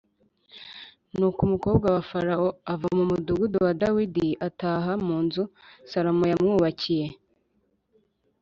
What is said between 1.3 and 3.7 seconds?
umukobwa wa Farawo ava mu mudugudu